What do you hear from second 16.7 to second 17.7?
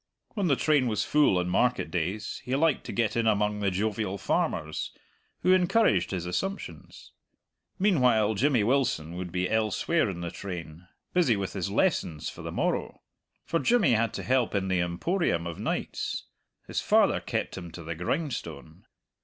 father kept him